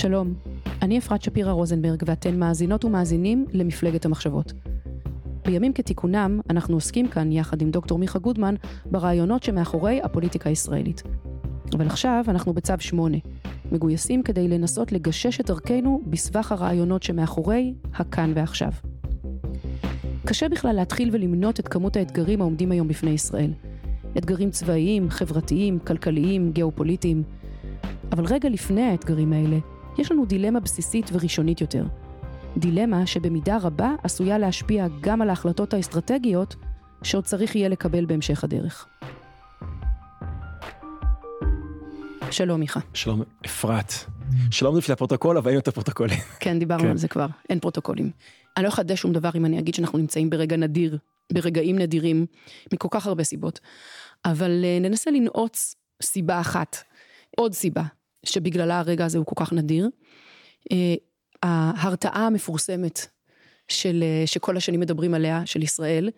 [0.00, 0.34] שלום,
[0.82, 4.52] אני אפרת שפירא רוזנברג ואתן מאזינות ומאזינים למפלגת המחשבות.
[5.44, 8.54] בימים כתיקונם, אנחנו עוסקים כאן, יחד עם דוקטור מיכה גודמן,
[8.86, 11.02] ברעיונות שמאחורי הפוליטיקה הישראלית.
[11.72, 13.18] אבל עכשיו אנחנו בצו 8,
[13.72, 18.72] מגויסים כדי לנסות לגשש את דרכנו בסבך הרעיונות שמאחורי הכאן ועכשיו.
[20.26, 23.52] קשה בכלל להתחיל ולמנות את כמות האתגרים העומדים היום בפני ישראל.
[24.18, 27.22] אתגרים צבאיים, חברתיים, כלכליים, גיאופוליטיים.
[28.12, 29.58] אבל רגע לפני האתגרים האלה,
[30.00, 31.84] יש לנו דילמה בסיסית וראשונית יותר.
[32.56, 36.56] דילמה שבמידה רבה עשויה להשפיע גם על ההחלטות האסטרטגיות
[37.02, 38.86] שעוד צריך יהיה לקבל בהמשך הדרך.
[42.30, 42.80] שלום מיכה.
[42.94, 43.92] שלום אפרת.
[44.50, 46.18] שלום לפני הפרוטוקול, אבל אין יותר פרוטוקולים.
[46.40, 46.90] כן, דיברנו כן.
[46.90, 48.10] על זה כבר, אין פרוטוקולים.
[48.56, 50.98] אני לא אחדש שום דבר אם אני אגיד שאנחנו נמצאים ברגע נדיר,
[51.32, 52.26] ברגעים נדירים,
[52.72, 53.60] מכל כך הרבה סיבות.
[54.24, 56.76] אבל אה, ננסה לנעוץ סיבה אחת,
[57.36, 57.82] עוד סיבה,
[58.24, 59.88] שבגללה הרגע הזה הוא כל כך נדיר.
[60.72, 60.94] אה,
[61.42, 63.06] ההרתעה המפורסמת
[63.68, 66.10] של, אה, שכל השנים מדברים עליה, של ישראל.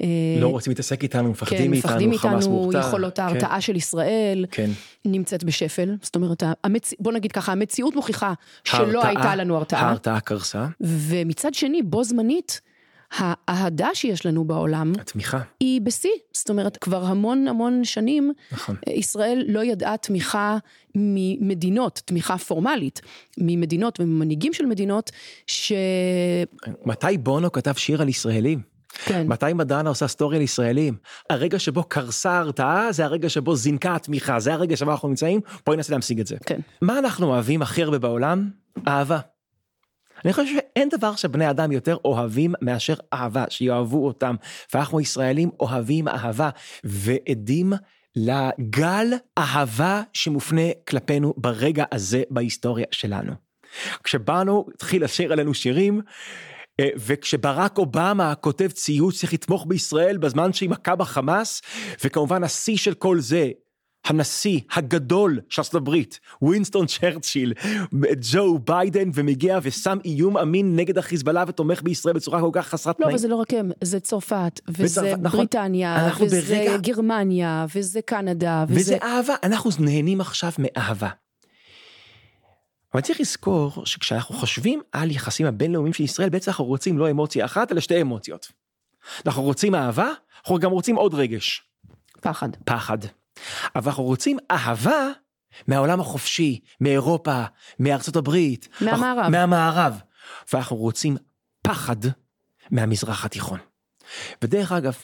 [0.00, 0.06] אה,
[0.40, 2.72] לא רוצים להתעסק איתנו, מפחדים כן, מאיתנו, מפחדים מאיתנו.
[2.78, 4.70] יכולות ההרתעה של ישראל כן.
[5.04, 5.96] נמצאת בשפל.
[6.02, 6.94] זאת אומרת, המצ...
[7.00, 8.32] בוא נגיד ככה, המציאות מוכיחה
[8.64, 9.80] שלא הייתה לנו הרתעה.
[9.80, 12.60] ההרתעה קרסה, ומצד שני, בו זמנית,
[13.12, 15.40] האהדה שיש לנו בעולם התמיכה.
[15.60, 16.10] היא בשיא.
[16.32, 18.76] זאת אומרת, כבר המון המון שנים, נכון.
[18.86, 20.56] ישראל לא ידעה תמיכה
[20.94, 23.00] ממדינות, תמיכה פורמלית,
[23.38, 25.10] ממדינות וממנהיגים של מדינות,
[25.46, 25.72] ש...
[26.84, 28.76] מתי בונו כתב שיר על ישראלים?
[29.04, 30.96] כן, מתי מדענה עושה סטורי על ישראלים?
[31.30, 35.76] הרגע שבו קרסה ההרתעה זה הרגע שבו זינקה התמיכה, זה הרגע שבו אנחנו נמצאים, בואי
[35.76, 36.36] ננסה להמשיג את זה.
[36.46, 36.60] כן.
[36.82, 38.50] מה אנחנו אוהבים הכי הרבה בעולם?
[38.88, 39.18] אהבה.
[40.24, 44.36] אני חושב שאין דבר שבני אדם יותר אוהבים מאשר אהבה, שיאהבו אותם.
[44.74, 46.50] ואנחנו ישראלים אוהבים אהבה,
[46.84, 47.72] ועדים
[48.16, 53.32] לגל אהבה שמופנה כלפינו ברגע הזה בהיסטוריה שלנו.
[54.04, 56.00] כשבאנו, התחיל לשיר עלינו שירים,
[56.80, 61.62] אה, וכשברק אובמה כותב ציוץ צריך לתמוך בישראל בזמן שהיא מכה בחמאס,
[62.04, 63.50] וכמובן השיא של כל זה,
[64.06, 67.52] הנשיא הגדול של ארצות הברית, ווינסטון צ'רצ'יל,
[68.32, 73.04] ג'ו ביידן, ומגיע ושם איום אמין נגד החיזבאללה ותומך בישראל בצורה כל כך חסרת לא,
[73.04, 73.16] תנאים.
[73.16, 75.38] וזה לא רק הם, זה צרפת, וזה נכון.
[75.40, 78.80] בריטניה, וזה ברגע- גרמניה, וזה קנדה, וזה...
[78.80, 81.08] וזה אהבה, אנחנו נהנים עכשיו מאהבה.
[82.94, 87.44] אבל צריך לזכור שכשאנחנו חושבים על יחסים הבינלאומיים של ישראל, בעצם אנחנו רוצים לא אמוציה
[87.44, 88.52] אחת, אלא שתי אמוציות.
[89.26, 91.62] אנחנו רוצים אהבה, אנחנו גם רוצים עוד רגש,
[92.20, 92.48] פחד.
[92.64, 92.98] פחד.
[93.76, 95.08] אבל אנחנו רוצים אהבה
[95.68, 97.44] מהעולם החופשי, מאירופה,
[97.78, 98.68] מארצות הברית.
[98.80, 99.18] מהמערב.
[99.18, 100.00] אנחנו- מהמערב.
[100.52, 101.16] ואנחנו רוצים
[101.62, 101.96] פחד
[102.70, 103.58] מהמזרח התיכון.
[104.42, 104.96] ודרך אגב,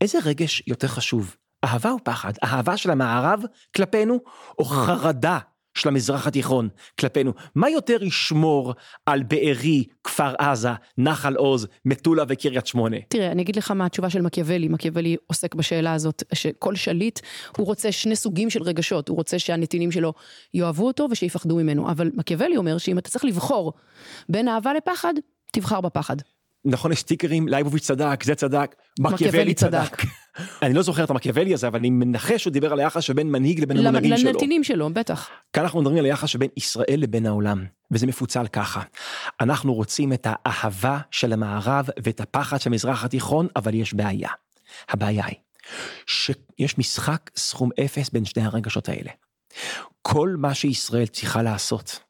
[0.00, 2.32] איזה רגש יותר חשוב, אהבה או פחד?
[2.44, 3.42] אהבה של המערב
[3.76, 4.20] כלפינו,
[4.58, 5.38] או חרדה
[5.76, 6.68] של המזרח התיכון
[7.00, 7.32] כלפינו?
[7.54, 8.74] מה יותר ישמור
[9.06, 12.96] על בארי, כפר עזה, נחל עוז, מטולה וקריית שמונה?
[13.08, 17.20] תראה, אני אגיד לך מה התשובה של מקיאוולי, מקיאוולי עוסק בשאלה הזאת, שכל שליט,
[17.56, 20.12] הוא רוצה שני סוגים של רגשות, הוא רוצה שהנתינים שלו
[20.54, 23.72] יאהבו אותו ושיפחדו ממנו, אבל מקיאוולי אומר שאם אתה צריך לבחור
[24.28, 25.14] בין אהבה לפחד,
[25.52, 26.16] תבחר בפחד.
[26.64, 29.96] נכון, יש סטיקרים, לייבוביץ' צדק, זה צדק, מקיאוולי צדק.
[29.96, 30.06] צדק.
[30.62, 33.60] אני לא זוכר את המקיאוולי הזה, אבל אני מנחש שהוא דיבר על היחס שבין מנהיג
[33.60, 34.32] לבין המונהגים שלו.
[34.32, 35.28] לנתינים שלו, בטח.
[35.52, 38.82] כאן אנחנו מדברים על היחס שבין ישראל לבין העולם, וזה מפוצל ככה.
[39.40, 44.30] אנחנו רוצים את האהבה של המערב ואת הפחד של המזרח התיכון, אבל יש בעיה.
[44.88, 45.36] הבעיה היא
[46.06, 49.10] שיש משחק סכום אפס בין שני הרגשות האלה.
[50.02, 52.00] כל מה שישראל צריכה לעשות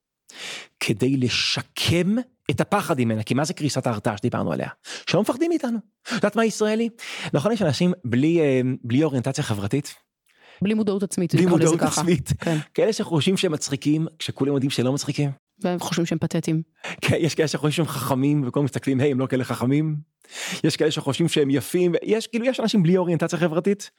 [0.81, 2.17] כדי לשקם
[2.51, 4.69] את הפחד ממנה, כי מה זה קריסת ההרתעה שדיברנו עליה?
[5.11, 5.79] שלא מפחדים מאיתנו.
[6.13, 6.89] יודעת מה ישראלי?
[7.33, 9.95] נכון יש אנשים בלי, אה, בלי אוריינטציה חברתית?
[10.63, 11.83] בלי מודעות עצמית, בלי מודעות.
[11.83, 12.33] עצמית.
[12.41, 15.31] כן, כאלה שחושבים שהם מצחיקים, כשכולם יודעים שלא מצחיקים.
[15.63, 16.63] והם חושבים שהם פתטיים.
[17.01, 19.97] כן, יש כאלה שחושבים שהם חכמים וכולם מסתכלים, היי, הם לא כאלה חכמים.
[20.65, 23.91] יש כאלה שחושבים שהם יפים, יש כאילו, יש אנשים בלי אוריינטציה חברתית.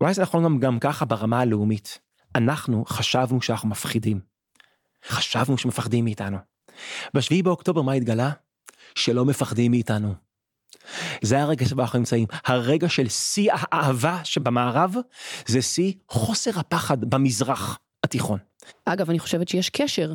[0.00, 1.98] אולי זה נכון גם, גם ככה ברמה הלאומית.
[2.34, 4.20] אנחנו חשבנו שאנחנו מפחידים.
[5.08, 6.51] חשבנו שמפחדים מאיתנו.
[7.14, 8.30] בשביעי באוקטובר מה התגלה?
[8.94, 10.14] שלא מפחדים מאיתנו.
[11.22, 12.26] זה הרגע שבו אנחנו נמצאים.
[12.44, 14.94] הרגע של שיא האהבה שבמערב,
[15.46, 17.78] זה שיא חוסר הפחד במזרח.
[18.04, 18.38] התיכון.
[18.84, 20.14] אגב, אני חושבת שיש קשר.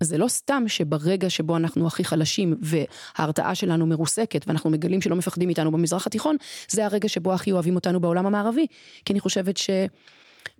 [0.00, 5.48] זה לא סתם שברגע שבו אנחנו הכי חלשים וההרתעה שלנו מרוסקת ואנחנו מגלים שלא מפחדים
[5.48, 6.36] מאיתנו במזרח התיכון,
[6.68, 8.66] זה הרגע שבו הכי אוהבים אותנו בעולם המערבי.
[9.04, 9.70] כי אני חושבת ש...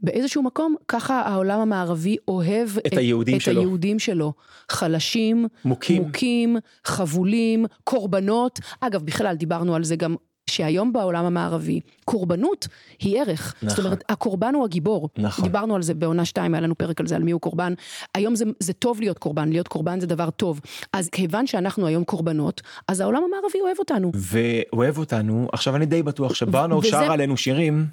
[0.02, 3.61] באיזשהו מקום, ככה העולם המערבי אוהב את היהודים את שלו.
[3.61, 4.32] היהודים שלו.
[4.69, 6.02] חלשים, מוכים.
[6.02, 8.61] מוכים, חבולים, קורבנות.
[8.81, 10.14] אגב, בכלל, דיברנו על זה גם
[10.50, 12.69] שהיום בעולם המערבי, קורבנות
[13.00, 13.55] היא ערך.
[13.62, 13.69] נכון.
[13.76, 15.08] זאת אומרת, הקורבן הוא הגיבור.
[15.19, 15.44] נכון.
[15.44, 17.75] דיברנו על זה בעונה שתיים, היה לנו פרק על זה, על מי הוא קורבן.
[18.14, 20.61] היום זה, זה טוב להיות קורבן, להיות קורבן זה דבר טוב.
[20.93, 24.12] אז כיוון שאנחנו היום קורבנות, אז העולם המערבי אוהב אותנו.
[24.14, 27.87] ואוהב אותנו, עכשיו אני די בטוח שבאנו וזה- שר עלינו שירים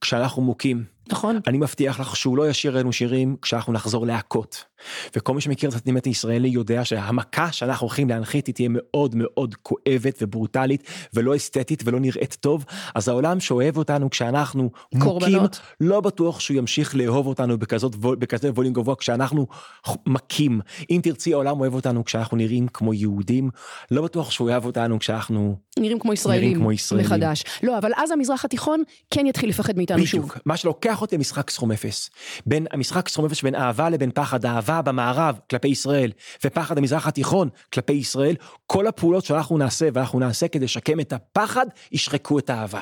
[0.00, 0.84] כשאנחנו מוכים.
[1.12, 1.40] נכון?
[1.46, 4.64] אני מבטיח לך שהוא לא ישיר לנו שירים כשאנחנו נחזור להכות.
[5.16, 9.54] וכל מי שמכיר את הסנטימנט הישראלי יודע שהמכה שאנחנו הולכים להנחית היא תהיה מאוד מאוד
[9.54, 10.82] כואבת וברוטלית
[11.14, 12.64] ולא אסתטית ולא נראית טוב.
[12.94, 15.38] אז העולם שאוהב אותנו כשאנחנו מוכים.
[15.80, 19.46] לא בטוח שהוא ימשיך לאהוב אותנו בכזאת, בכזה ווליום גבוה כשאנחנו
[20.06, 20.60] מכים.
[20.90, 23.50] אם תרצי העולם אוהב אותנו כשאנחנו נראים כמו יהודים,
[23.90, 27.06] לא בטוח שהוא אוהב אותנו כשאנחנו נראים כמו ישראלים, כמו ישראלים.
[27.06, 27.44] מחדש.
[27.62, 30.20] לא, אבל אז המזרח התיכון כן יתחיל לפחד מאיתנו שוב.
[30.20, 32.10] בדיוק, מה שלוקח אותי למשחק סכום אפס.
[32.46, 36.12] בין המשחק סכום אפס בין אהבה לבין פחד, אהבה במערב כלפי ישראל,
[36.44, 38.36] ופחד המזרח התיכון כלפי ישראל,
[38.66, 42.80] כל הפעולות שאנחנו נעשה ואנחנו נעשה כדי לשקם את הפחד, ישחקו את האהבה.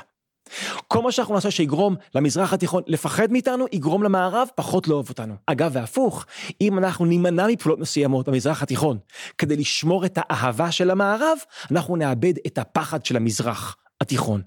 [0.88, 5.34] כל מה שאנחנו נעשה שיגרום למזרח התיכון לפחד מאיתנו, יגרום למערב פחות לאהוב אותנו.
[5.46, 6.26] אגב, והפוך,
[6.60, 8.98] אם אנחנו נימנע מפעולות מסוימות במזרח התיכון
[9.38, 11.38] כדי לשמור את האהבה של המערב,
[11.70, 13.76] אנחנו נאבד את הפחד של המזרח.
[14.00, 14.42] התיכון.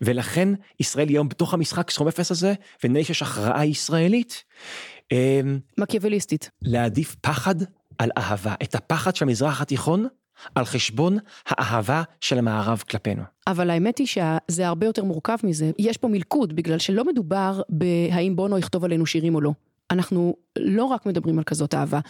[0.00, 0.48] ולכן
[0.80, 2.54] ישראל היום בתוך המשחק סכום אפס הזה,
[2.84, 4.44] ונדמה לי שיש הכרעה ישראלית,
[5.12, 6.50] אמ, מקיאווליסטית.
[6.62, 7.54] להעדיף פחד
[7.98, 8.54] על אהבה.
[8.62, 10.06] את הפחד של המזרח התיכון
[10.54, 13.22] על חשבון האהבה של המערב כלפינו.
[13.46, 15.70] אבל האמת היא שזה הרבה יותר מורכב מזה.
[15.78, 19.52] יש פה מלכוד, בגלל שלא מדובר בהאם בונו יכתוב עלינו שירים או לא.
[19.90, 22.00] אנחנו לא רק מדברים על כזאת אהבה.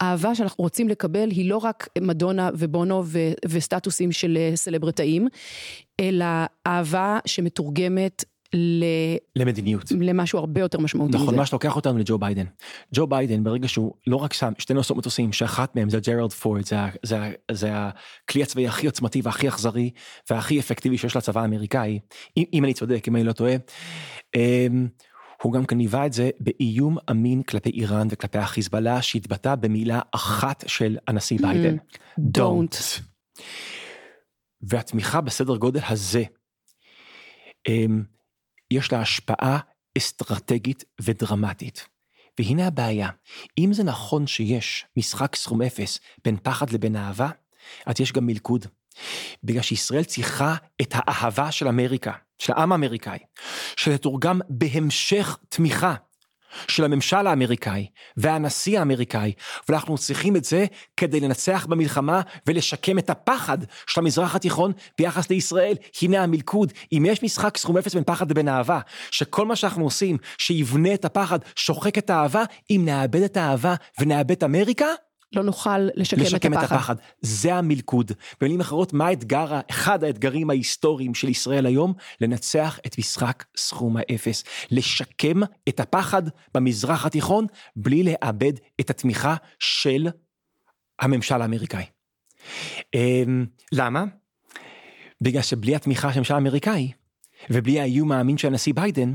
[0.00, 5.28] האהבה שאנחנו רוצים לקבל היא לא רק מדונה ובונו ו- וסטטוסים של אה, סלברטאים,
[6.00, 6.26] אלא
[6.66, 8.24] אהבה שמתורגמת
[8.54, 9.84] ל- למדיניות.
[10.00, 11.36] למשהו הרבה יותר משמעותי נכון, מזה.
[11.36, 12.44] מה שלוקח אותנו לג'ו ביידן.
[12.94, 16.64] ג'ו ביידן ברגע שהוא לא רק שם שתי נושאות מטוסים שאחת מהם זה ג'רלד פורד
[16.64, 19.90] זה, זה, זה הכלי הצבאי הכי עוצמתי והכי אכזרי
[20.30, 21.98] והכי אפקטיבי שיש לצבא האמריקאי
[22.36, 23.54] אם, אם אני צודק אם אני לא טועה.
[25.42, 30.98] הוא גם גיבה את זה באיום אמין כלפי איראן וכלפי החיזבאללה שהתבטא במילה אחת של
[31.08, 31.76] הנשיא ביידן.
[32.38, 33.00] don't.
[34.60, 36.24] והתמיכה בסדר גודל הזה,
[37.68, 38.02] אמ,
[38.70, 39.58] יש לה השפעה
[39.98, 41.86] אסטרטגית ודרמטית.
[42.38, 43.08] והנה הבעיה,
[43.58, 47.28] אם זה נכון שיש משחק סכום אפס בין פחד לבין אהבה,
[47.86, 48.66] אז יש גם מלכוד.
[49.44, 53.18] בגלל שישראל צריכה את האהבה של אמריקה, של העם האמריקאי,
[53.76, 55.94] שתתורגם בהמשך תמיכה
[56.68, 57.86] של הממשל האמריקאי
[58.16, 59.32] והנשיא האמריקאי,
[59.68, 60.66] ואנחנו צריכים את זה
[60.96, 65.74] כדי לנצח במלחמה ולשקם את הפחד של המזרח התיכון ביחס לישראל.
[66.02, 68.80] הנה המלכוד, אם יש משחק סכום אפס בין פחד לבין אהבה,
[69.10, 74.30] שכל מה שאנחנו עושים שיבנה את הפחד, שוחק את האהבה, אם נאבד את האהבה ונאבד
[74.30, 74.86] את אמריקה,
[75.32, 76.74] לא נוכל לשקם, לשקם את הפחד.
[76.74, 76.96] את הפחד.
[77.20, 78.12] זה המלכוד.
[78.40, 81.92] במילים אחרות, מה האתגר, אחד האתגרים ההיסטוריים של ישראל היום?
[82.20, 84.44] לנצח את משחק סכום האפס.
[84.70, 86.22] לשקם את הפחד
[86.54, 90.08] במזרח התיכון, בלי לאבד את התמיכה של
[90.98, 91.84] הממשל האמריקאי.
[92.94, 94.04] אמ, למה?
[95.20, 96.92] בגלל שבלי התמיכה של הממשל האמריקאי,
[97.50, 99.14] ובלי האיום האמין של הנשיא ביידן,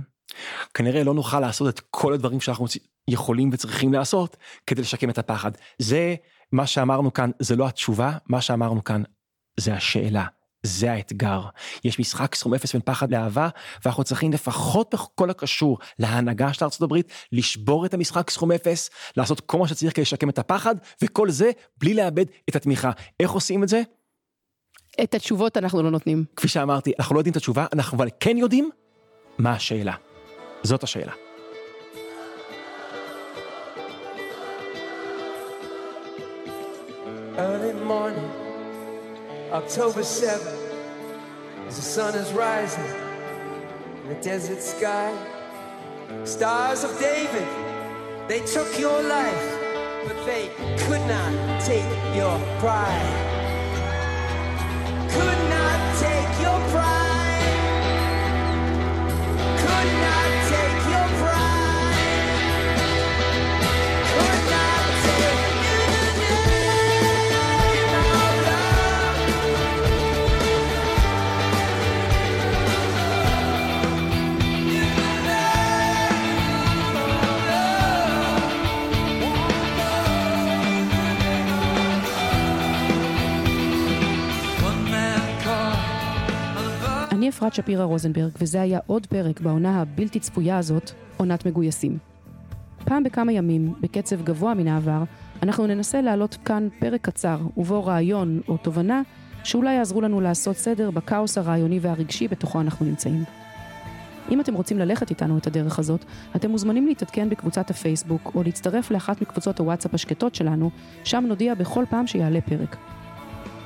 [0.74, 2.66] כנראה לא נוכל לעשות את כל הדברים שאנחנו
[3.08, 4.38] יכולים וצריכים לעשות
[4.68, 5.52] כדי לשקם את הפחד.
[5.80, 6.16] זה
[6.52, 9.04] מה שאמרנו כאן, זה לא התשובה, מה שאמרנו כאן
[9.60, 10.26] זה השאלה.
[10.66, 11.42] זה האתגר.
[11.84, 13.50] יש משחק סכום אפס בין פחד לאהבה,
[13.86, 16.96] ואנחנו צריכים לפחות בכל הקשור להנהגה של ארה"ב,
[17.32, 21.52] לשבור את המשחק סכום אפס, לעשות כל מה שצריך כדי לשקם את הפחד, וכל זה
[21.78, 22.92] בלי לאבד את התמיכה.
[23.20, 23.82] איך עושים את זה?
[25.04, 26.26] את התשובות אנחנו לא נותנים.
[26.36, 28.70] כפי שאמרתי, אנחנו לא יודעים את התשובה, אנחנו אבל כן יודעים
[29.38, 30.13] מה השאלה.
[30.63, 31.13] זאת השאלה.
[37.39, 38.31] Early morning,
[39.53, 40.59] October 7th,
[41.69, 42.91] as the sun is rising
[44.03, 45.11] in the desert sky.
[46.25, 47.49] Stars of David,
[48.27, 49.47] they took your life,
[50.07, 50.45] but they
[50.83, 51.33] could not
[51.71, 53.15] take your pride.
[55.15, 55.42] Could
[87.44, 91.98] אפרת שפירא רוזנברג, וזה היה עוד פרק בעונה הבלתי צפויה הזאת, עונת מגויסים.
[92.86, 95.04] פעם בכמה ימים, בקצב גבוה מן העבר,
[95.44, 99.02] אנחנו ננסה להעלות כאן פרק קצר, ובו רעיון או תובנה
[99.44, 103.24] שאולי יעזרו לנו לעשות סדר בכאוס הרעיוני והרגשי בתוכו אנחנו נמצאים.
[104.32, 108.92] אם אתם רוצים ללכת איתנו את הדרך הזאת, אתם מוזמנים להתעדכן בקבוצת הפייסבוק או להצטרף
[108.92, 110.70] לאחת מקבוצות הוואטסאפ השקטות שלנו,
[111.04, 112.78] שם נודיע בכל פעם שיעלה פרק.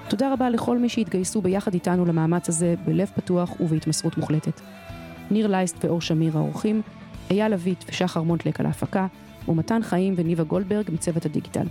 [0.09, 4.61] תודה רבה לכל מי שהתגייסו ביחד איתנו למאמץ הזה בלב פתוח ובהתמסרות מוחלטת.
[5.31, 6.81] ניר לייסט ואור שמיר האורחים,
[7.31, 9.07] אייל אביט ושחר מונטלק על ההפקה,
[9.47, 11.67] ומתן חיים וניבה גולדברג מצוות הדיגיטל.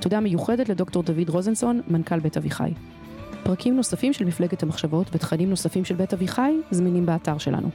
[0.00, 2.72] תודה מיוחדת לדוקטור דוד רוזנסון, מנכ"ל בית אביחי.
[3.42, 7.68] פרקים נוספים של מפלגת המחשבות ותכנים נוספים של בית אביחי זמינים באתר שלנו.